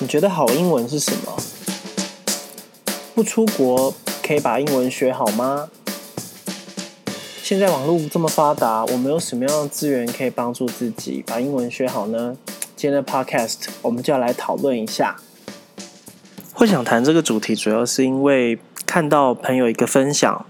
[0.00, 1.36] 你觉得好英文是什么？
[3.16, 3.92] 不出国
[4.24, 5.68] 可以把英文学好吗？
[7.42, 12.36] 现在网络这么发达，我们有什么样的资源可以帮助自己把英文学好呢？
[12.76, 15.16] 今天的 Podcast 我们就要来讨论一下。
[16.52, 20.46] 会想谈这个主题，主要是因为看到朋友一个分享，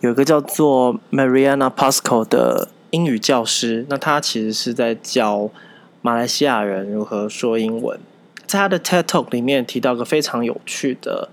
[0.00, 5.50] 有一个叫做 Mariana Pasco 的英语教师，那他其实是在教
[6.00, 7.98] 马来西亚人如何说英文。
[8.46, 11.28] 在他的 TED Talk 里面提到一个非常有趣的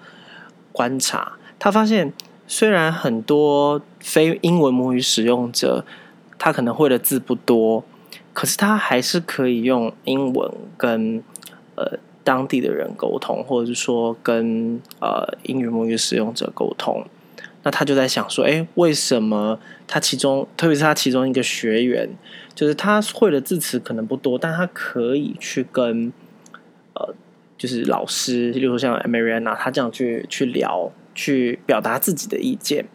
[0.71, 2.11] 观察，他发现
[2.47, 5.85] 虽然很多非英文母语使用者，
[6.39, 7.85] 他可能会的字不多，
[8.33, 11.23] 可是他还是可以用英文跟
[11.75, 17.05] 呃当地的人沟通，或者是说跟呃英语母语使用者沟通。
[17.61, 19.57] 那他就在想说，诶，为什么
[19.87, 22.09] 他其中，特别是他其中一个学员，
[22.55, 26.11] 就是他会的字词可能不多，但他可以去跟。
[26.95, 27.13] 呃，
[27.57, 32.85] 就是老师，例如像 Mariana，他这样去去聊，去表达自己的意见。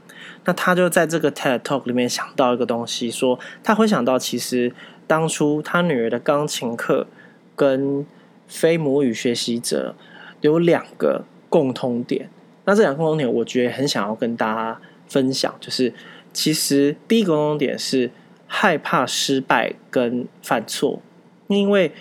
[0.45, 4.73] 那他就在这个 TED Talk 里面想到一个东西，说他会想到，其实
[5.07, 7.07] 当初他女儿的钢琴课
[7.55, 8.07] 跟
[8.47, 9.95] 非母语学习者
[10.41, 12.31] 有两个共通点。
[12.65, 15.93] 那这两个共通点，我觉得很想要跟大家分享，就是
[16.33, 18.11] 其实第一个共通点是
[18.47, 21.03] 害怕失败跟犯错，
[21.49, 21.93] 因为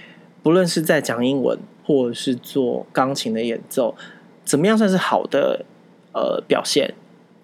[0.41, 1.57] 不论是在讲英文。
[1.88, 3.95] 或者是做钢琴的演奏，
[4.43, 5.66] 怎么样算是好的
[6.13, 6.94] 呃表现？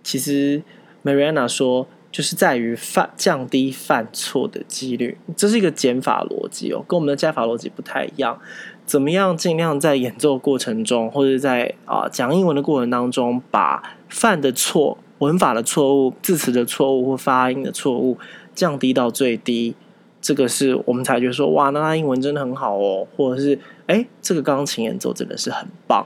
[0.04, 0.62] 其实
[1.02, 8.38] Mariana 说，就是在于犯降低犯错的几率，这是一个减法逻辑哦，跟我们的加法逻辑不太一样。
[8.86, 18.18] 怎么样尽量在演奏过程中，或者在啊、讲英文的过程当中，把犯的错、文法的错误、字词的错误或发音的错误
[18.54, 19.74] 降低到最低。
[20.22, 26.06] 这个是我们才觉得说，哇，那他英文真的很好哦，或者是哎，这个钢琴演奏真的是很棒。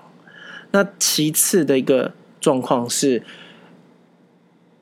[0.72, 3.24] 那其次的一个状况是，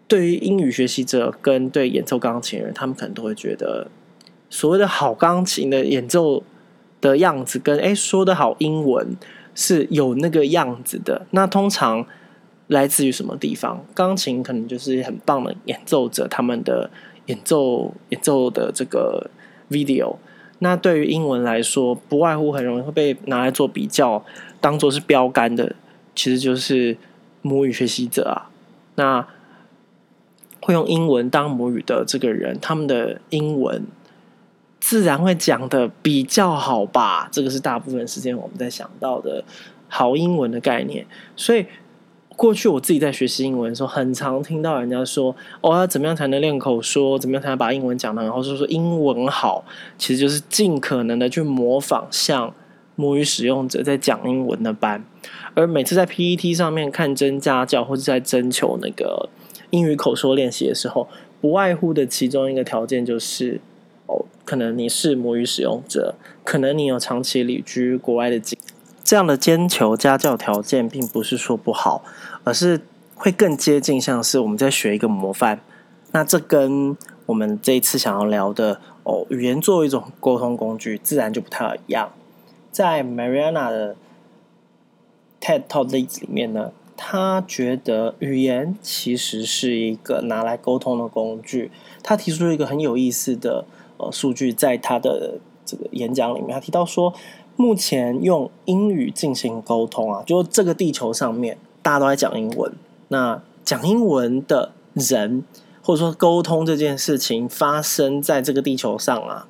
[0.08, 3.88] 对于英语学习者跟对演奏钢琴的人，他们可能都会觉得，
[4.50, 6.44] 所谓的好钢琴的演奏
[7.02, 9.16] 的样子，跟哎说的好英文
[9.53, 11.25] 是有那个样子的。
[11.31, 12.06] 那通常
[12.68, 13.86] 来自于什么地方？
[13.94, 16.90] 钢琴可能就是很棒的演奏者，他们的。
[17.28, 19.31] 演奏演奏的这个
[19.72, 20.16] video，
[20.60, 24.24] 那对于英文来说，不外乎很容易会被拿来做比较，
[24.62, 25.76] 当做是标杆的，
[26.16, 26.98] 其实就是
[27.42, 28.50] 母语学习者啊。
[28.96, 29.28] 那
[30.62, 33.86] 会用英文当母语的这个人，他们的英文
[34.80, 37.28] 自然会讲得比较好吧？
[37.32, 39.44] 这个是大部分时间我们在想到的
[39.88, 41.06] 好英文的概念，
[41.36, 41.66] 所以。
[42.35, 47.18] 过去我自己在学习英文的时候，很常听到人家说：“哦，要怎么样才能练口说？
[47.18, 49.63] 怎么样才能把英文讲得很好？”就是说英文好，
[49.97, 52.53] 其实就是尽可能的去模仿像
[52.95, 55.03] 母语使用者在讲英文的班。
[55.53, 59.29] 而每次在 PTT 上面看真家教，或者在征求那个
[59.69, 61.07] 英语口说练习的时候，
[61.40, 63.62] 不外乎的其中一个条件就是：
[64.07, 68.59] 哦，可能你是母语使用者，可能你有长期旅居国外的经。
[69.06, 72.04] 这样的兼求家教条件，并不是说不好，
[72.44, 72.82] 而是
[73.14, 75.62] 会更接近像是我们在学一个模范。
[76.12, 82.12] 那这跟我们这一次想要聊的哦，语言作为一种沟通工具，自然就不太一样。
[82.72, 83.96] 在 Mariana 的
[85.40, 91.70] TED Talk 例子里面呢，他觉得语言其实是一个拿来沟通的工具。
[92.02, 93.66] 他提出了一个很有意思的
[93.98, 97.14] 呃数据，在他的这个演讲里面，他提到说。
[97.58, 102.74] 目前用英语进行沟通啊，就这个地球上面大家都在讲英文。
[103.08, 105.42] 那讲英文的人，
[105.81, 109.48] 或者说沟通这件事情发生在这个地球上啊，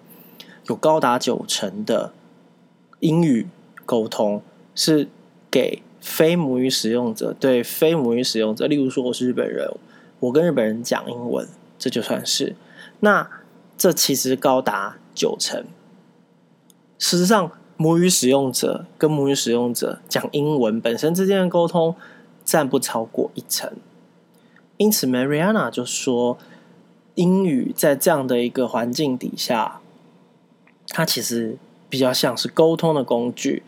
[0.67, 2.13] 有高达九成的
[2.99, 3.47] 英语
[3.87, 4.39] 沟通
[4.75, 5.07] 是
[5.49, 8.67] 给非母语使用者，对非母语使用者。
[8.67, 9.67] 例如说，我是日本人，
[10.19, 11.47] 我跟日本人讲英文，
[11.79, 12.55] 这就算是。
[12.99, 13.27] 那
[13.75, 15.65] 这其实高达九成。
[17.05, 17.51] 事实上。
[17.77, 21.93] 母语使用者跟母语使用者讲英文本身之间的沟通
[22.45, 23.69] 占不超过一成，
[24.77, 26.37] 因此 Mariana 就说，
[27.15, 29.81] 英语在这样的一个环境底下，
[30.87, 31.57] 它其实
[31.89, 33.63] 比较像是沟通的工具。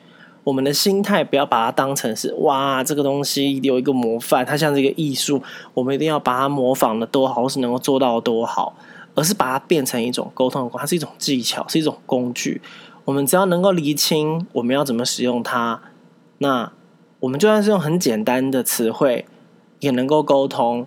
[0.45, 5.44] 我们的心态不要把它当成是哇，这个东西有一个模范，它像是一个艺术，
[5.74, 8.74] 我们一定要把它模仿的多好，或是能够做到多好，
[9.16, 12.62] 而是把它变成一种沟通的工具，它是一种技巧，是一种工具。
[13.07, 15.81] 我们只要能够厘清我们要怎么使用它，
[16.39, 16.74] 那
[17.21, 19.25] 我们就算是用很简单的词汇，
[19.80, 20.86] 也能够沟通，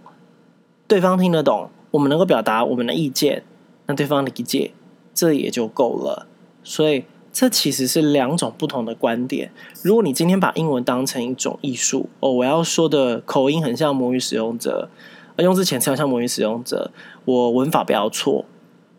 [0.87, 3.43] 对方听得懂，我们能够表达我们的意见，
[3.87, 4.73] 那对方理解，
[5.15, 6.27] 这也就够了。
[6.63, 9.51] 所以这其实是两种不同的观点。
[9.83, 14.91] 如果你今天把英文当成一种艺术哦，我要说的口音很像母语使用者，
[15.39, 16.91] 用字遣词像母语使用者，
[17.25, 18.45] 我文法不要错，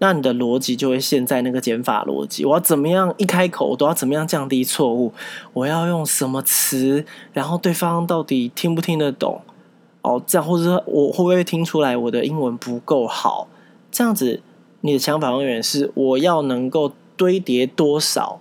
[0.01, 2.44] 那你的逻辑就会陷在那个减法逻辑。
[2.44, 5.13] 我要怎么样一开口，我都要怎么样降低错误？
[5.53, 7.06] 我要用什么词？
[7.31, 9.42] 然后对方到底听不听得懂？
[10.01, 13.48] 哦，这样或者我会不会听出来我的英文不够好？
[13.92, 14.42] 这样子，
[14.81, 16.92] 你的想法永远是我要能够。
[17.18, 18.39] 堆叠多少，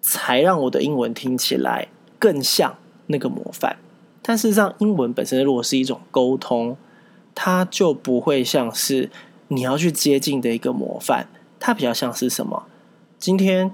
[0.00, 1.88] 才让我的英文听起来
[2.20, 2.76] 更像
[3.08, 3.78] 那个模范？
[4.22, 6.76] 但事实上，英文本身如果是一种沟通，
[7.34, 9.10] 它就不会像是
[9.48, 11.28] 你要去接近的一个模范。
[11.58, 12.64] 它比较像是什么？
[13.18, 13.72] 今天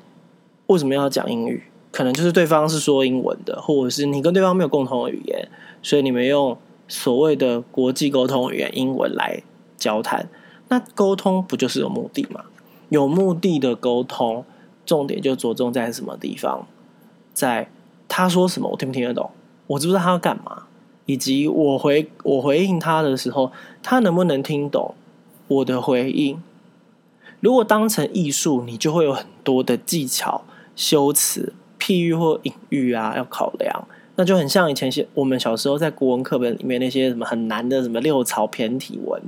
[0.68, 1.64] 为什么要讲英语？
[1.90, 5.48] 可能就是对方是说英文的，或者是你跟对方没有共同的语言，
[5.82, 6.56] 所以你们用
[6.88, 9.42] 所谓的国际沟通语言英文来
[9.76, 10.28] 交谈。
[10.68, 12.44] 那沟通不就是有目的吗？
[12.88, 14.44] 有目的的沟通，
[14.86, 16.66] 重点就着重在什么地方？
[17.34, 17.68] 在
[18.08, 19.30] 他说什么，我听不听得懂？
[19.66, 20.64] 我知不知道他要干嘛？
[21.04, 23.50] 以及我回我回应他的时候，
[23.82, 24.94] 他能不能听懂
[25.54, 26.42] 我的回应？
[27.40, 30.42] 如果当成艺术，你就会有很多的技巧、
[30.76, 33.88] 修辞、譬喻或隐喻啊，要考量。
[34.14, 39.20] 那就很像以前些我们小时候在国文课本里面那些什么很难的什么六朝骈体文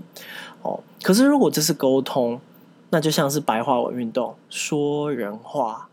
[0.63, 0.79] 哦。
[1.03, 2.39] 可是如果这是沟通，
[2.91, 5.89] 那就像是白话文运动，说人话，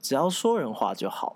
[0.00, 1.32] 只要说人话就好。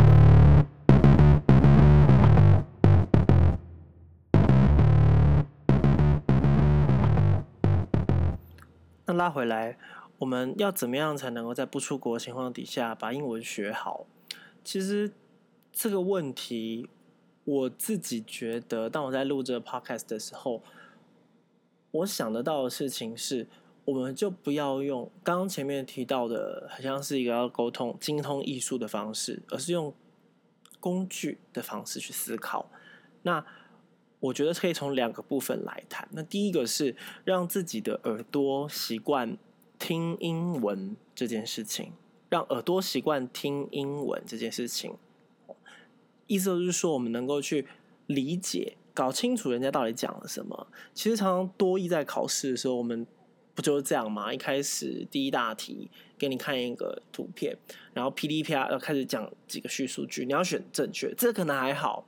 [9.21, 9.77] 拉回来，
[10.17, 14.07] 我们要怎么样才能够在不出国的情况底下把英文学好？
[14.65, 15.13] 其实
[15.71, 16.89] 这个问题，
[17.45, 20.63] 我自己觉得，当我在录这个 podcast 的时候，
[21.91, 23.47] 我想得到的事情是。
[23.87, 29.93] 我们就不要用刚刚前面提到的，好像是一个要沟通精通艺术的方式，而是用
[30.79, 32.71] 工具的方式去思考。
[33.23, 33.45] 那
[34.21, 36.09] 我觉得可以从两个部分来谈。
[36.13, 36.95] 那第一个是
[37.25, 39.37] 让自己的耳朵习惯
[39.79, 41.93] 听英文这件事情，
[42.29, 44.95] 让耳朵习惯听英文这件事情，
[46.27, 47.67] 意思就是说，我们能够去
[48.07, 50.67] 理解、搞清楚人家到底讲了什么。
[50.95, 53.07] 其实常常多益在考试的时候，我们。
[53.55, 54.33] 不就是这样吗？
[54.33, 57.57] 一开始第一大题给你看一个图片，
[57.93, 62.07] 然后噼里啪啦要开始讲几个叙述句，你要选正确，这可能还好。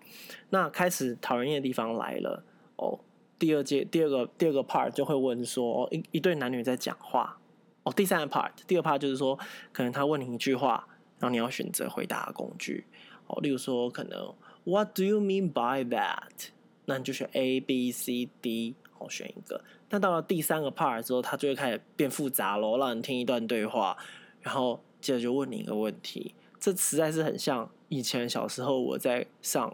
[0.51, 2.45] 那开始讨人厌的地方来了
[2.77, 2.99] 哦。
[3.39, 7.39] 第二节第二个第二个 part 就会问说，哦，一一对男女在讲话
[7.83, 7.93] 哦。
[7.93, 9.39] 第三个 part 第二 part 就是说，
[9.73, 10.87] 可能他问你一句话，
[11.19, 12.85] 然后你要选择回答工具
[13.27, 13.41] 哦。
[13.43, 14.33] 例如说，可能
[14.65, 16.51] What do you mean by that？
[16.85, 19.63] 那你就选 A B C D，好，选一个。
[19.93, 23.95] 那到了第三个 part 之后，它就会开始变复杂咯，让你听一段对话，
[24.41, 26.35] 然后接着就问你一个问题。
[26.59, 29.71] 这实在是很像以前小时候我在上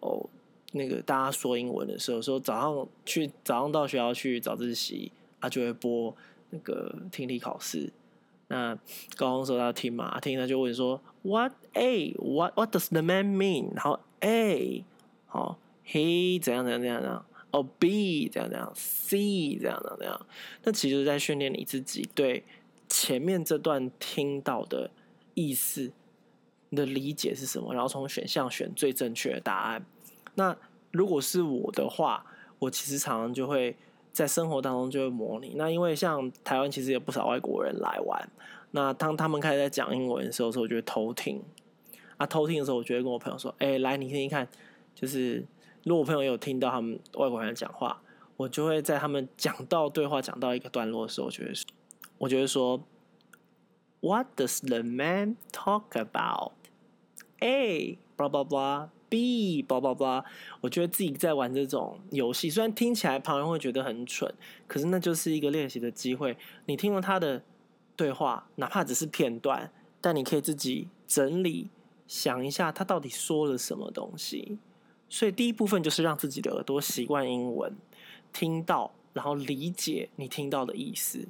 [0.00, 0.28] 哦
[0.72, 6.14] 那个大家说英文的时候，说早上去早上到学校去早自习，他就会播
[6.50, 7.90] 那个听力考试。
[8.48, 8.78] 那
[9.16, 13.72] 高中时候他听嘛，听他就问说 What A What What does the man mean？
[13.74, 14.84] 然后 A
[15.24, 17.24] 好 He 怎样怎样怎样怎样。
[17.54, 20.26] 哦、，B 这样这样，C 这样这样这样，
[20.64, 22.42] 那其实在训练你自己对
[22.88, 24.90] 前面这段听到的
[25.34, 25.92] 意思，
[26.72, 29.86] 的理解是什么，然后从选项选最正确的答案。
[30.34, 30.56] 那
[30.90, 32.26] 如果是我的话，
[32.58, 33.76] 我其实常常就会
[34.12, 35.52] 在生活当中就会模拟。
[35.54, 38.28] 那因为像台湾其实有不少外国人来玩，
[38.72, 41.40] 那当他们开始在讲英文的时候，我就会偷听。
[42.16, 44.48] 啊，偷听的时候，我就会跟我朋友说：“哎，来，你听听看，
[44.92, 45.44] 就是。”
[45.84, 48.00] 如果我朋友有听到他们外国人讲话，
[48.36, 51.52] 我就会在他们讲到对话讲到一个段落的时候，我就会，
[52.18, 52.82] 我就会说
[54.00, 56.52] ，What does the man talk about?
[57.40, 60.24] A blah blah blah, B blah blah blah。
[60.62, 64.32] 我觉得自己在玩这种游戏，虽然听起来旁人会觉得很蠢，
[64.66, 66.36] 可是那就是一个练习的机会。
[66.64, 67.42] 你听了他的
[67.94, 71.68] 对话，哪怕只是片段，但你可以自己整理，
[72.06, 74.58] 想一下他到底说了什么东西。
[75.14, 77.72] 所以第一部分就是让自己的耳朵习惯英文，
[78.32, 81.28] 听到然后理解你听到的意思。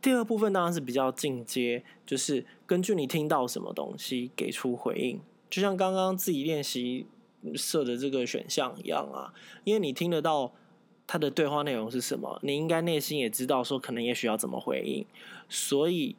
[0.00, 7.04] 第二部分当然是比较进阶，就是根据你听到什么东西给出回应，就像刚刚自己练习
[7.56, 9.34] 设的这个选项一样啊。
[9.64, 10.52] 因为你听得到
[11.04, 15.04] 他的对话内容是什么，你应该内心也知道说可能也许要怎么回应。
[15.48, 16.14] 所以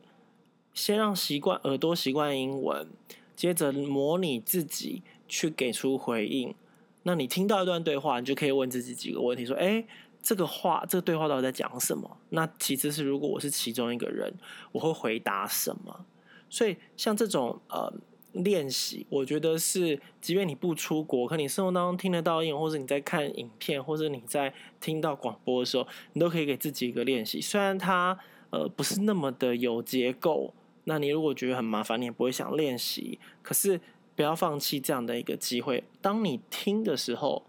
[0.74, 2.86] 先让习惯耳朵习惯英文，
[3.34, 6.54] 接着模拟自己去给出回应。
[7.04, 9.84] 那你听到一段对话，你就可以问自己几个问题：说，哎，
[10.22, 12.18] 这个话，这个对话到底在讲什么？
[12.30, 14.34] 那其次是，如果我是其中一个人，
[14.72, 16.06] 我会回答什么？
[16.50, 17.92] 所以像这种呃
[18.34, 27.42] 练习，我觉得是，即便你不出国，可你生活当中听得到英文，或者你在看影片，或者你在听到广播的时候，你都可以给自己一个练习。
[27.42, 28.18] 虽然它
[28.52, 30.54] 呃不是那么的有结构，
[30.84, 33.20] 那你如果觉得很麻烦，你也不会想练习。
[33.42, 33.80] 可是
[34.16, 35.84] 不要放弃这样的一个机会。
[36.02, 37.44] 当你听的时候，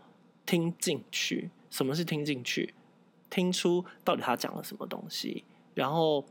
[0.44, 1.50] 听进去。
[1.70, 2.74] 什么是听进去？
[3.30, 5.42] 听出到底他讲了什么东西，
[5.74, 6.22] 然后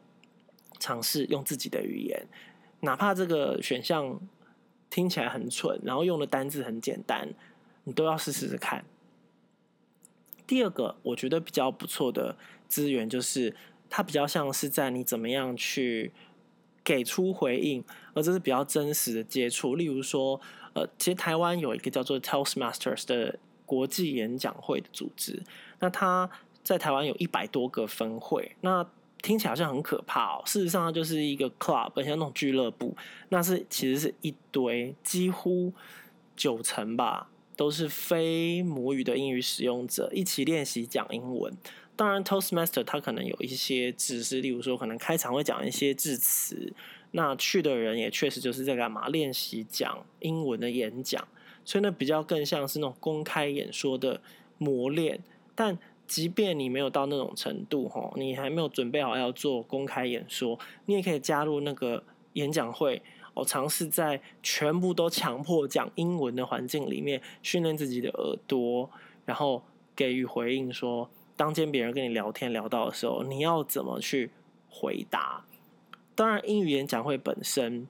[0.78, 2.28] 尝试用自己的语言，
[2.82, 4.20] 哪怕这个选项
[4.88, 7.34] 听起来很蠢，然后用的单字很简单，
[7.86, 8.86] 你都要试试看。
[10.46, 13.56] 第二个，我觉得比较不错的资源就是，
[13.90, 16.12] 它比较像是在你怎么样去
[16.84, 17.84] 给出回应，
[18.14, 19.76] 而这是比较真实的接触。
[19.76, 20.40] 例如说，
[20.74, 23.40] 呃，其实台湾有一个叫做 Toastmasters 的。
[23.64, 25.42] 国际演讲会的组织，
[25.80, 26.30] 那它
[26.62, 28.86] 在台湾有一百多个分会，那
[29.22, 30.44] 听起来好像很可怕哦。
[30.46, 32.94] 事实上，它就是一个 club，像那种俱乐部，
[33.30, 35.72] 那是其实是一堆几乎
[36.36, 41.56] 九成吧，都是非母语的英语使用者一起练习讲英文。
[42.02, 46.74] 当然，Toastmaster 它可能有一些指示，例如说可能开场会讲一些致辞，
[47.12, 51.28] 那去的人也确实就是在干嘛练习讲英文的演讲。
[51.64, 54.20] 所以呢，比较更像是那种公开演说的
[54.58, 55.24] 磨练。
[55.54, 55.78] 但
[56.08, 62.04] 即便你没有到那种程度，吼，你还没有准备好要做公开演说，你也可以加入那个
[62.34, 63.00] 演讲会，
[63.36, 68.90] 哦，尝试在全部都强迫讲英文的环境里面训练自己的耳朵，
[69.24, 69.62] 然后
[69.96, 70.74] 给予回应。
[70.74, 71.08] 说
[71.42, 74.30] 当间别人跟你聊天聊到的时候，你要怎么去
[74.70, 75.44] 回答？
[76.14, 77.88] 当然，英语演讲会本身，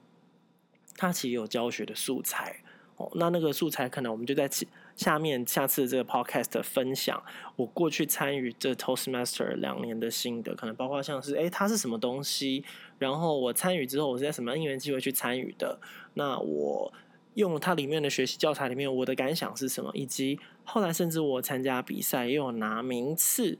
[0.96, 2.62] 它其实有教学的素材
[2.96, 3.12] 哦。
[3.14, 4.48] 那那个素材可能我们就在
[4.96, 7.22] 下面下次这个 podcast 分享。
[7.56, 12.64] 我过去参与这 Toastmaster 两年的心得，可能包括像是诶，它是什么东西？
[12.98, 15.78] 然后我参与之后，我是在什么因缘机会去参与的？
[16.14, 16.90] 那我
[17.34, 19.90] 用它里面的学习教材里面，我的感想是什么？
[19.94, 23.58] 以及后来甚至我参加比赛也有拿名次。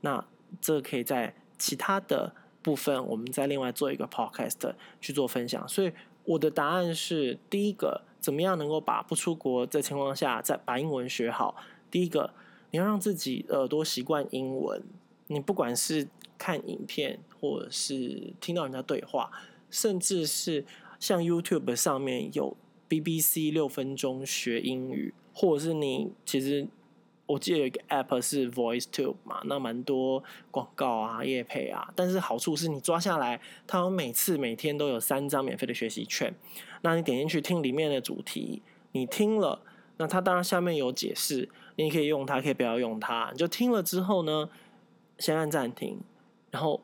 [0.00, 0.24] 那
[0.60, 5.66] 这可以在其他的部分，我们再另外做一个 podcast 去做分享。
[5.68, 5.92] 所以
[6.24, 8.02] 我的答案是第一个。
[8.18, 11.54] 怎么样能够把不出国的情况下再把英文学好？
[11.88, 12.34] 第一个，
[12.72, 14.82] 你要让自己耳朵习惯英文。
[15.28, 19.30] 你不管是看影片，或者是听到人家对话，
[19.70, 20.64] 甚至是
[20.98, 22.56] 像 YouTube 上面有
[22.88, 26.68] BBC 六分钟学英语，或者是你其实。
[27.28, 36.32] 我记得有一个 app 是 VoiceTube 嘛，那蛮多广告啊、业配啊，但是好处是你抓下来，它有每次每天都有三张免费的学习券。
[36.82, 38.62] 那你点进去听里面的主题，
[38.92, 39.60] 你听了，
[39.96, 43.30] 那它当然下面有解释，你可以用它，可以不要用它。
[43.32, 44.48] 你就听了之后呢，
[45.18, 45.98] 先按暂停，
[46.52, 46.80] 然后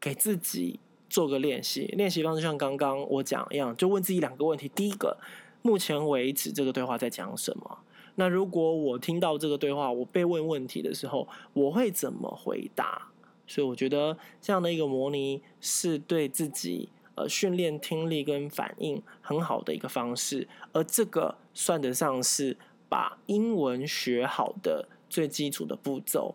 [0.00, 1.86] 给自己做个练习。
[1.96, 5.16] 练习方式像刚刚我讲一样，就问自己两个问题：第一个，
[5.62, 7.78] 目前为止这个对话在讲什么？
[8.16, 13.08] 那如果我听到这个对话，我被问问题的时候，我会怎么回答？
[13.46, 22.56] 所以我觉得这样的一个模拟是对自己呃训练听力跟反应很好的一个方式，而这个算得上是
[22.88, 26.34] 把英文学好的最基础的步骤。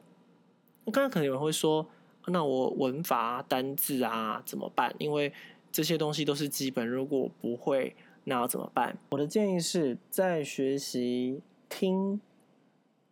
[0.86, 1.86] 那刚刚可能有人会说，
[2.27, 4.94] 那我文法、单字啊怎么办？
[4.98, 5.34] 因为
[5.72, 8.98] 这些东西都是基本，如果我不会，那要怎么办？
[9.10, 11.42] 我的建议是在学习。
[11.70, 12.22] 听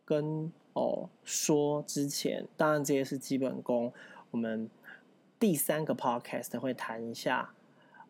[0.05, 3.91] 跟哦说之前，当然这些是基本功。
[4.29, 4.69] 我们
[5.39, 7.51] 第三个 podcast 会谈一下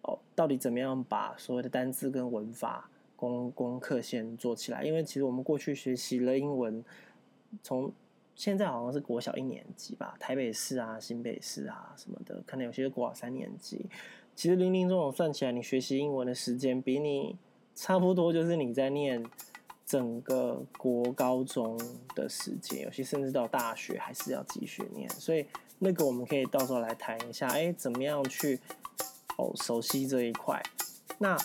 [0.01, 4.83] 哦，到底怎么样把所谓的单字跟文法功功课先做起来。
[4.83, 6.83] 因为其实我们过去学习了英文，
[7.63, 7.89] 从
[8.35, 13.85] 现在好像是国小一年级吧，台北市啊、新北市啊什么的，可能有些国小三年级。
[14.35, 17.37] 其实零零总总算起来，你学习英文的时间比你
[17.75, 19.23] 差不多，就是你在念。
[19.83, 21.77] 整个国高中
[22.15, 25.45] 的时间，有些甚至到大学还是要继续念，所以
[25.79, 28.57] 那个我们可以到时候来谈一下，哎，怎么样去
[29.35, 30.63] 哦熟悉这一块？
[31.17, 31.37] 那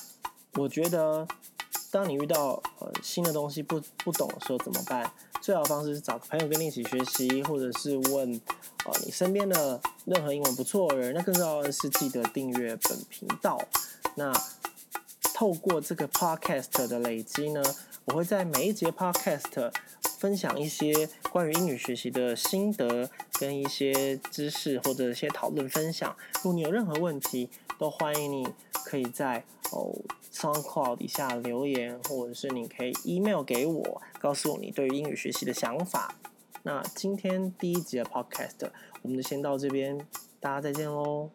[0.55, 1.26] 我觉得，
[1.90, 5.11] 当你遇到呃新的东西不不懂的时候怎么办？
[5.47, 8.29] 最好的方式是找朋友跟你一起学习，或者是问
[8.85, 11.15] 呃你身边的任何英文不错的人。
[11.15, 13.57] 那更重要的是记得订阅本频道。
[14.17, 14.33] 那
[15.33, 17.62] 透过这个 podcast 的累积呢，
[18.07, 19.71] 我会在每一节 podcast
[20.19, 26.17] 分享一些关于英语学习的心得跟一些知识或者一些讨论分享。
[26.43, 27.49] 如果你有任何问题，
[27.79, 29.95] 都欢迎你可以在哦
[30.37, 36.14] SoundCloud 底下留言，或者是你可以 email 给我，告诉我你对于英语学习的想法。
[36.62, 40.07] 那今天第一集的 podcast 我们就先到这边，
[40.38, 41.31] 大家再见喽。